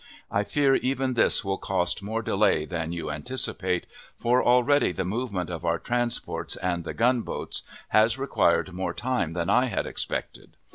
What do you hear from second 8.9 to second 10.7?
time than I had expected.